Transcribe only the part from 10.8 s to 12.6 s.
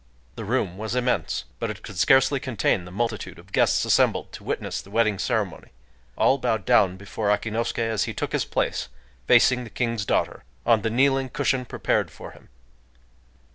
the kneeling cushion prepared for him.